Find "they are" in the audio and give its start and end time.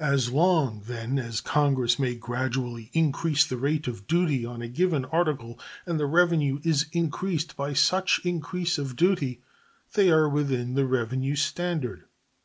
9.94-10.28